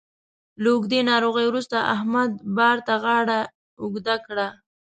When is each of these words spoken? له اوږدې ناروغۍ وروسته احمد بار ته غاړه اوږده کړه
له 0.61 0.69
اوږدې 0.73 0.99
ناروغۍ 1.11 1.45
وروسته 1.47 1.77
احمد 1.95 2.31
بار 2.57 2.77
ته 2.87 2.93
غاړه 3.03 3.39
اوږده 3.81 4.15
کړه 4.25 4.47